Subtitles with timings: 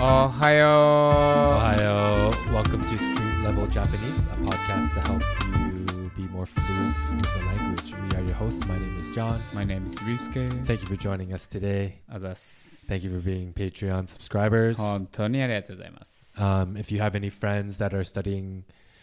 [0.00, 1.10] Ohio.
[1.56, 2.30] Ohio.
[2.52, 7.44] Welcome to Street Level Japanese, a podcast to help you be more fluent with the
[7.46, 7.94] language.
[7.94, 8.64] We are your hosts.
[8.66, 9.40] My name is John.
[9.52, 10.64] My name is Ryusuke.
[10.66, 12.00] Thank you for joining us today.
[12.08, 14.76] あざっす Thank you for being Patreon subscribers.
[14.76, 16.38] 本当にありがとうございます。
[16.40, 18.62] Um, if you have any friends that are studying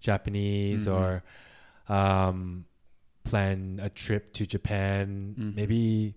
[0.00, 0.94] Japanese Mhm.
[0.94, 1.22] or
[1.92, 2.64] um,
[3.25, 5.55] plan a trip to Japan, mm-hmm.
[5.55, 6.15] maybe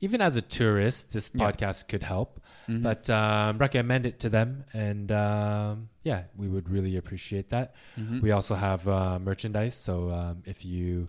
[0.00, 1.88] even as a tourist, this podcast yeah.
[1.88, 2.40] could help.
[2.68, 2.82] Mm-hmm.
[2.82, 7.74] But um, recommend it to them, and um, yeah, we would really appreciate that.
[7.98, 8.20] Mm-hmm.
[8.20, 11.08] We also have uh, merchandise, so um, if you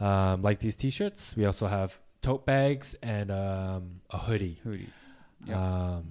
[0.00, 4.60] um, like these T-shirts, we also have tote bags and um, a hoodie.
[4.62, 4.90] Hoodie.
[5.52, 6.04] Um, yep.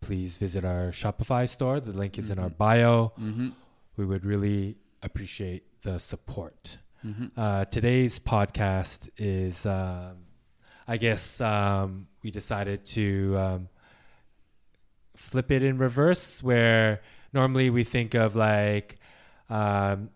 [0.00, 1.80] please visit our Shopify store.
[1.80, 2.56] The link is in our mm-hmm.
[2.56, 3.12] bio.
[3.18, 3.48] Mm-hmm.
[3.96, 6.78] We would really appreciate the support.
[7.06, 7.26] Mm-hmm.
[7.36, 10.16] Uh, today's podcast is, um,
[10.88, 13.68] I guess, um, we decided to um,
[15.14, 17.02] flip it in reverse, where
[17.32, 18.98] normally we think of like
[19.48, 20.10] um,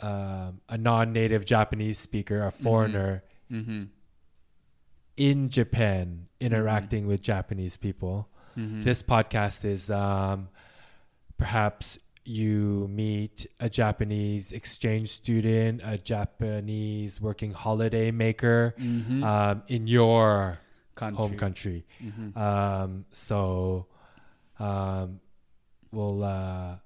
[0.00, 2.62] um, a non native Japanese speaker, a mm-hmm.
[2.62, 3.24] foreigner.
[3.50, 3.70] Mm-hmm.
[3.70, 3.84] Mm-hmm.
[5.18, 7.10] In Japan, interacting mm-hmm.
[7.10, 8.28] with Japanese people.
[8.56, 8.82] Mm-hmm.
[8.82, 10.48] This podcast is um,
[11.36, 19.24] perhaps you meet a Japanese exchange student, a Japanese working holiday maker mm-hmm.
[19.24, 20.58] um, in your
[20.94, 21.16] country.
[21.16, 21.84] home country.
[22.02, 22.38] Mm-hmm.
[22.38, 23.86] Um, so
[24.58, 25.20] um,
[25.90, 26.76] we'll uh,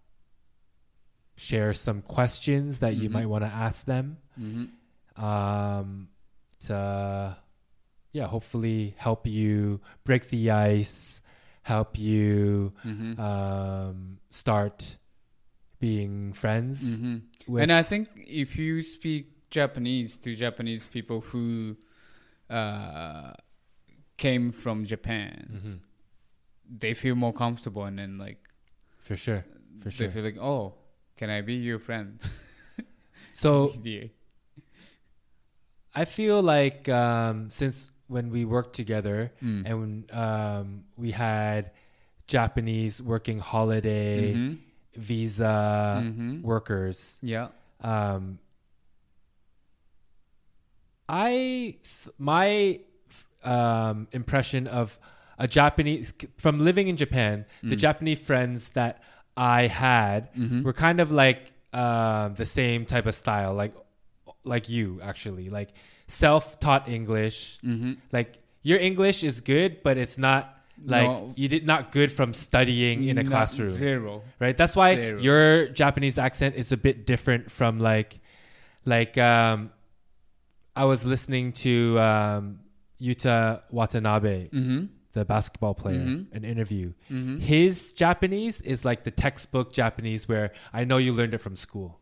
[1.37, 3.03] share some questions that mm-hmm.
[3.03, 5.25] you might want to ask them mm-hmm.
[5.25, 6.09] um,
[6.61, 7.37] to,
[8.13, 11.21] yeah, hopefully help you break the ice,
[11.63, 13.21] help you mm-hmm.
[13.21, 14.97] um, start
[15.81, 21.77] being friends うん with And I think if you speak Japanese to Japanese people who
[22.51, 23.33] uh,
[24.17, 25.79] came from Japan, Mhm.
[26.81, 28.39] they feel more comfortable and then like
[28.99, 29.45] for sure
[29.83, 30.75] for sure, they feel like, oh,
[31.17, 32.19] can I be your friend?
[33.33, 33.73] so
[35.95, 39.63] i feel like um, since when we worked together Mm.
[39.67, 41.71] and when um, we had
[42.27, 44.59] japanese working holiday Mhm.
[44.97, 46.43] Visa Mhm.
[46.43, 47.49] workers Yeah.
[47.81, 48.39] um
[51.09, 52.81] i th- my
[53.45, 54.99] um impression of
[55.39, 57.79] a japanese from living in japan the Mm.
[57.79, 59.03] japanese friends that
[59.37, 60.65] i had Mhm.
[60.65, 63.75] were kind of like um the same type of style like
[64.45, 65.71] like you actually like
[66.09, 67.99] self-taught english Mhm.
[68.13, 71.33] like your english is good but it's not like No.
[71.37, 74.23] you did not good from studying in a Not classroom Zero.
[74.39, 75.21] right that's why Zero.
[75.21, 78.21] your japanese accent is a bit different from like
[78.85, 79.71] like um
[80.75, 82.61] i was listening to um
[83.01, 84.85] yuta watanabe Mm-hmm.
[85.13, 86.27] the basketball player Mhm.
[86.33, 87.39] an interview Mm-hmm.
[87.39, 92.01] his japanese is like the textbook japanese where i know you learned it from school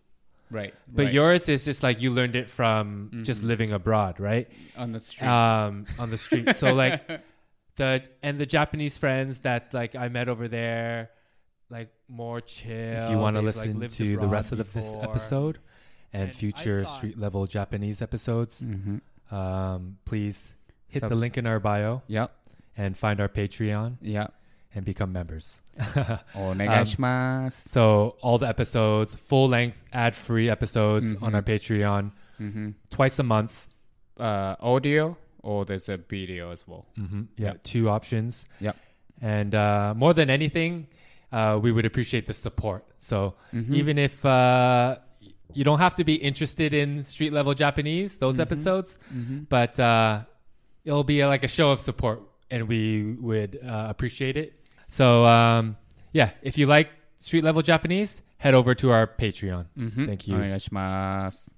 [0.50, 0.74] Right.
[0.92, 1.12] but right.
[1.14, 3.46] yours is just like you learned it from just Mhm.
[3.46, 5.26] living abroad right on the street.
[5.28, 7.02] um on the street so like
[7.76, 11.10] the and the Japanese friends that like I met over there,
[11.70, 12.72] like more chill.
[12.72, 15.58] If you want to listen like, to the rest of this episode
[16.12, 19.34] and, and future thought, street level Japanese episodes, mm-hmm.
[19.34, 20.54] um, please
[20.86, 22.02] hit Subs- the link in our bio.
[22.06, 22.32] Yep.
[22.76, 23.98] And find our Patreon.
[24.00, 24.34] Yep,
[24.74, 25.60] And become members.
[26.34, 31.24] um, so all the episodes, full length, ad free episodes mm-hmm.
[31.24, 32.10] on our Patreon,
[32.41, 32.70] mm-hmm.
[32.91, 33.68] twice a month.
[34.16, 36.85] Uh, audio or there's a video as well.
[36.95, 37.53] hmm Yeah, Yeah.
[37.63, 38.45] two options.
[38.59, 38.75] Yep.
[39.22, 40.88] And uh, more than anything,
[41.31, 42.84] uh, we would appreciate the support.
[43.00, 43.73] So Mhm.
[43.75, 44.97] even if uh,
[45.53, 48.41] you don't have to be interested in street level Japanese, those Mhm.
[48.45, 49.47] episodes, Mhm.
[49.50, 50.23] but uh,
[50.85, 52.19] it'll be like a show of support,
[52.51, 54.53] and we would uh, appreciate it.
[54.88, 55.75] So um,
[56.13, 59.66] yeah, if you like street level Japanese, head over to our Patreon.
[59.78, 60.06] Mhm.
[60.07, 60.35] Thank you.
[60.35, 61.53] お願いします。